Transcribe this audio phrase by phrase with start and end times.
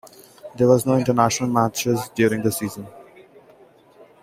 [0.55, 2.87] There were no international matches during this season.